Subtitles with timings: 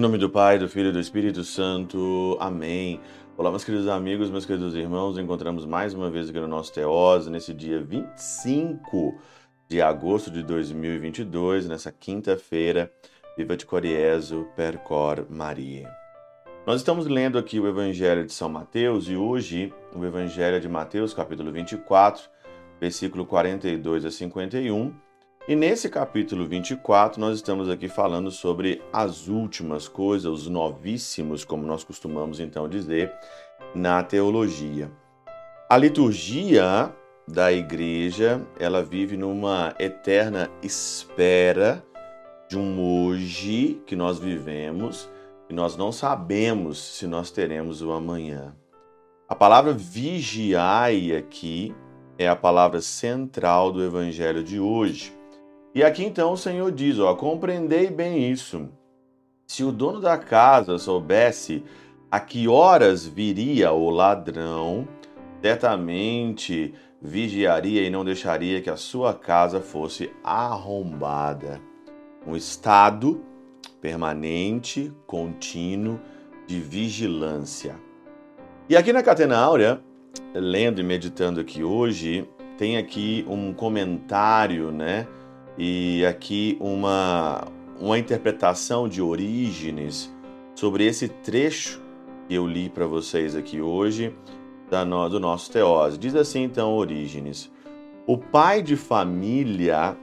[0.00, 2.34] nome do Pai, do Filho e do Espírito Santo.
[2.40, 2.98] Amém.
[3.36, 5.18] Olá, meus queridos amigos, meus queridos irmãos.
[5.18, 9.20] Encontramos mais uma vez aqui no nosso Teose, nesse dia 25
[9.68, 12.90] de agosto de 2022, nessa quinta-feira.
[13.36, 15.94] Viva de Coriezo, Percor Maria.
[16.66, 21.12] Nós estamos lendo aqui o Evangelho de São Mateus e hoje o Evangelho de Mateus,
[21.12, 22.22] capítulo 24,
[22.80, 24.94] versículo 42 a 51
[25.48, 31.66] e nesse capítulo 24, nós estamos aqui falando sobre as últimas coisas, os novíssimos, como
[31.66, 33.12] nós costumamos então dizer,
[33.74, 34.90] na teologia.
[35.68, 36.94] A liturgia
[37.26, 41.82] da igreja, ela vive numa eterna espera
[42.48, 45.08] de um hoje que nós vivemos
[45.48, 48.54] e nós não sabemos se nós teremos o amanhã.
[49.28, 51.74] A palavra vigiai aqui
[52.18, 55.19] é a palavra central do evangelho de hoje.
[55.74, 58.68] E aqui então o Senhor diz: ó, compreendei bem isso.
[59.46, 61.64] Se o dono da casa soubesse
[62.10, 64.86] a que horas viria o ladrão,
[65.40, 71.60] certamente vigiaria e não deixaria que a sua casa fosse arrombada.
[72.26, 73.24] Um estado
[73.80, 75.98] permanente, contínuo
[76.46, 77.76] de vigilância.
[78.68, 79.80] E aqui na Catena Áurea,
[80.34, 85.06] lendo e meditando aqui hoje, tem aqui um comentário, né?
[85.62, 87.46] E aqui uma,
[87.78, 90.10] uma interpretação de Orígenes
[90.54, 91.82] sobre esse trecho
[92.26, 94.16] que eu li para vocês aqui hoje
[94.70, 95.98] da, do nosso Teose.
[95.98, 97.52] Diz assim então Orígenes:
[98.06, 99.94] O pai de família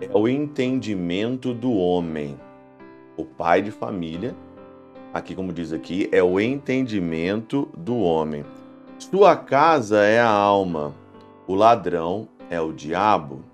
[0.00, 2.40] é o entendimento do homem.
[3.14, 4.34] O pai de família,
[5.12, 8.42] aqui como diz aqui, é o entendimento do homem.
[8.98, 10.94] Sua casa é a alma,
[11.46, 13.52] o ladrão é o diabo.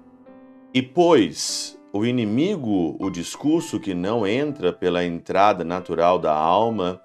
[0.72, 7.00] E pois o inimigo, o discurso que não entra pela entrada natural da alma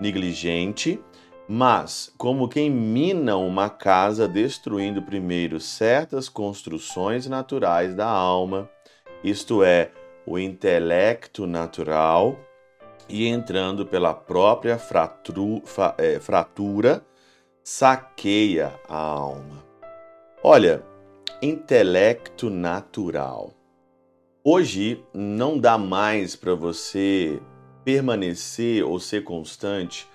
[0.00, 1.02] negligente,
[1.48, 8.70] mas como quem mina uma casa destruindo primeiro certas construções naturais da alma,
[9.24, 9.90] isto é,
[10.24, 12.38] o intelecto natural,
[13.08, 15.60] e entrando pela própria fratru,
[15.96, 17.04] é, fratura,
[17.64, 19.64] saqueia a alma.
[20.44, 20.84] Olha,
[21.40, 23.52] intelecto natural.
[24.42, 27.40] Hoje não dá mais para você
[27.84, 30.08] permanecer ou ser constante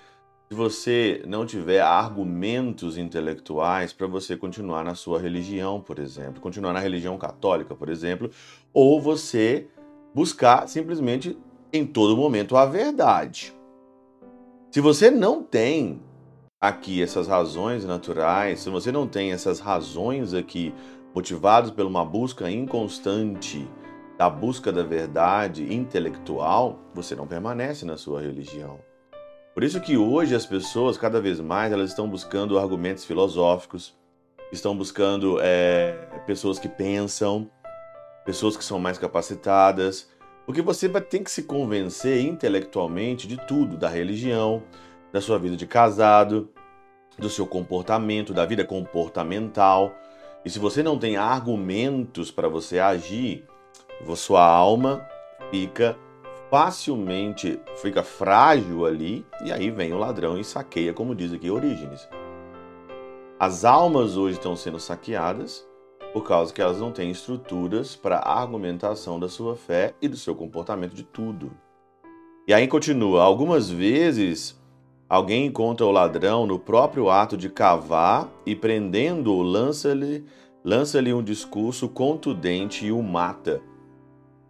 [0.48, 6.74] se você não tiver argumentos intelectuais para você continuar na sua religião, por exemplo, continuar
[6.74, 8.30] na religião católica, por exemplo,
[8.72, 9.66] ou você
[10.14, 11.36] buscar simplesmente
[11.72, 13.54] em todo momento a verdade.
[14.70, 16.02] Se você não tem
[16.60, 20.74] aqui essas razões naturais, se você não tem essas razões aqui
[21.14, 23.68] motivados por uma busca inconstante
[24.18, 28.78] da busca da verdade intelectual, você não permanece na sua religião.
[29.52, 33.96] Por isso que hoje as pessoas, cada vez mais, elas estão buscando argumentos filosóficos,
[34.52, 35.92] estão buscando é,
[36.26, 37.48] pessoas que pensam,
[38.24, 40.08] pessoas que são mais capacitadas,
[40.46, 44.62] porque você tem que se convencer intelectualmente de tudo, da religião,
[45.12, 46.50] da sua vida de casado,
[47.18, 49.94] do seu comportamento, da vida comportamental.
[50.44, 53.46] E se você não tem argumentos para você agir,
[54.14, 55.06] sua alma
[55.50, 55.96] fica
[56.50, 62.06] facilmente, fica frágil ali, e aí vem o ladrão e saqueia, como diz aqui Orígenes.
[63.40, 65.66] As almas hoje estão sendo saqueadas
[66.12, 70.34] por causa que elas não têm estruturas para argumentação da sua fé e do seu
[70.34, 71.50] comportamento de tudo.
[72.46, 74.62] E aí continua, algumas vezes
[75.08, 80.24] Alguém encontra o ladrão no próprio ato de cavar e, prendendo-o, lança-lhe
[80.64, 83.60] lança um discurso contundente e o mata.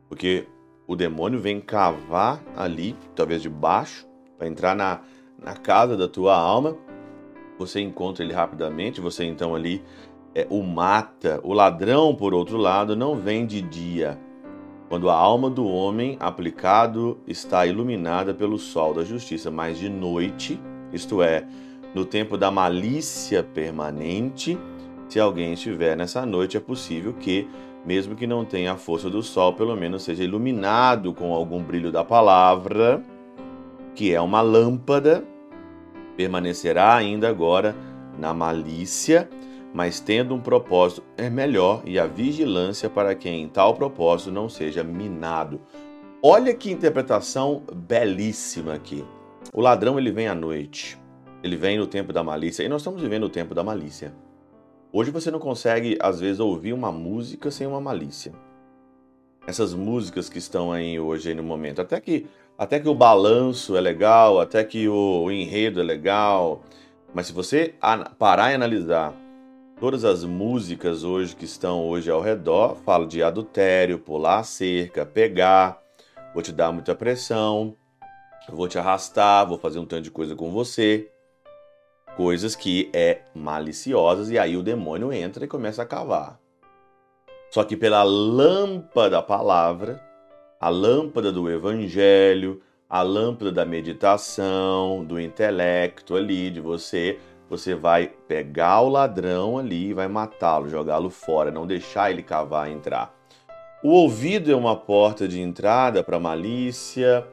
[0.09, 0.47] Porque
[0.87, 4.06] o demônio vem cavar ali, talvez de baixo,
[4.38, 5.00] para entrar na,
[5.43, 6.76] na casa da tua alma.
[7.59, 9.82] Você encontra ele rapidamente, você então ali
[10.34, 11.41] é, o mata.
[11.43, 14.19] O ladrão, por outro lado, não vem de dia
[14.94, 20.61] quando a alma do homem aplicado está iluminada pelo sol da justiça, mas de noite,
[20.93, 21.44] isto é,
[21.93, 24.56] no tempo da malícia permanente,
[25.08, 27.49] se alguém estiver nessa noite, é possível que,
[27.85, 31.90] mesmo que não tenha a força do sol, pelo menos seja iluminado com algum brilho
[31.90, 33.02] da palavra,
[33.97, 35.25] que é uma lâmpada,
[36.17, 37.75] permanecerá ainda agora
[38.17, 39.29] na malícia
[39.75, 44.85] mas tendo um propósito é melhor e a vigilância para quem tal propósito não seja
[44.85, 45.61] minado.
[46.23, 49.05] Olha que interpretação belíssima aqui.
[49.53, 50.97] O ladrão ele vem à noite,
[51.43, 54.15] ele vem no tempo da malícia e nós estamos vivendo o tempo da malícia.
[54.93, 58.32] Hoje você não consegue às vezes ouvir uma música sem uma malícia.
[59.44, 62.26] Essas músicas que estão aí hoje aí no momento, até que
[62.56, 66.62] até que o balanço é legal, até que o enredo é legal,
[67.12, 67.75] mas se você
[68.17, 69.12] parar e analisar
[69.79, 75.05] todas as músicas hoje que estão hoje ao redor, fala de adultério, pular a cerca,
[75.05, 75.82] pegar,
[76.32, 77.76] vou te dar muita pressão,
[78.49, 81.11] vou te arrastar, vou fazer um tanto de coisa com você.
[82.17, 86.38] Coisas que é maliciosas e aí o demônio entra e começa a cavar.
[87.50, 90.00] Só que pela lâmpada da palavra,
[90.61, 97.19] a lâmpada do evangelho, a lâmpada da meditação, do intelecto ali, de você,
[97.56, 102.74] você vai pegar o ladrão ali vai matá-lo, jogá-lo fora, não deixar ele cavar e
[102.74, 103.14] entrar.
[103.82, 107.26] O ouvido é uma porta de entrada para malícia.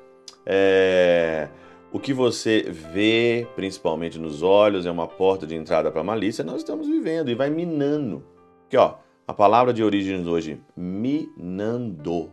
[0.46, 1.48] É...
[1.92, 6.44] O que você vê, principalmente nos olhos, é uma porta de entrada para malícia.
[6.44, 8.24] Nós estamos vivendo e vai minando.
[8.68, 8.96] Aqui, ó,
[9.28, 12.32] a palavra de origem hoje, minando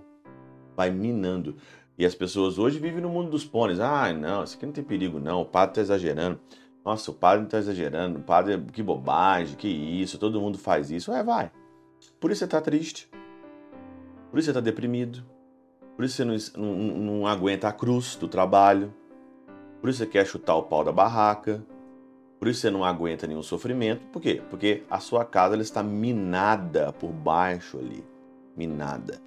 [0.77, 1.57] vai minando.
[1.97, 3.81] E as pessoas hoje vivem no mundo dos pôneis.
[3.81, 5.43] Ah, não, isso aqui não tem perigo, não.
[5.43, 6.39] O padre está exagerando.
[6.89, 8.19] Nossa, o padre está exagerando.
[8.19, 10.17] O padre, que bobagem, que isso.
[10.17, 11.13] Todo mundo faz isso.
[11.13, 11.51] É, vai.
[12.19, 13.11] Por isso você está triste.
[14.31, 15.23] Por isso você está deprimido.
[15.95, 18.95] Por isso você não, não, não aguenta a cruz do trabalho.
[19.83, 21.63] Por isso você quer chutar o pau da barraca.
[22.39, 24.07] Por isso você não aguenta nenhum sofrimento.
[24.07, 24.41] Por quê?
[24.49, 28.03] Porque a sua casa ela está minada por baixo ali.
[28.57, 29.21] Minada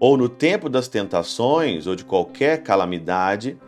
[0.00, 3.58] ou no tempo das tentações ou de qualquer calamidade,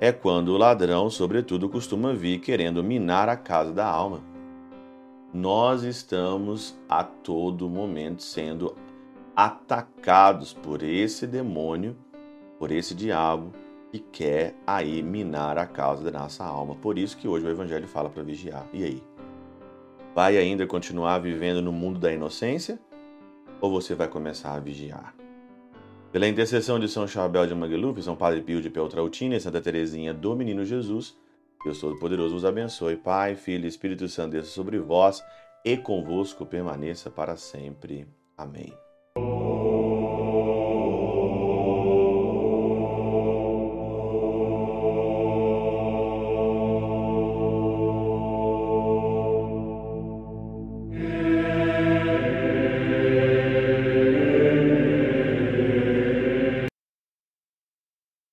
[0.00, 4.22] é quando o ladrão, sobretudo, costuma vir querendo minar a casa da alma.
[5.32, 8.74] Nós estamos a todo momento sendo
[9.36, 11.94] atacados por esse demônio,
[12.58, 13.52] por esse diabo
[13.92, 16.74] que quer aí minar a casa da nossa alma.
[16.76, 18.66] Por isso que hoje o evangelho fala para vigiar.
[18.72, 19.02] E aí?
[20.14, 22.80] Vai ainda continuar vivendo no mundo da inocência
[23.60, 25.19] ou você vai começar a vigiar?
[26.12, 30.12] Pela intercessão de São Chabel de Magluf, São Padre Pio de Peltrautina e Santa Teresinha
[30.12, 31.16] do Menino Jesus,
[31.64, 32.96] Deus Todo-Poderoso vos abençoe.
[32.96, 35.22] Pai, Filho e Espírito Santo desça sobre vós
[35.64, 38.08] e convosco permaneça para sempre.
[38.36, 38.74] Amém.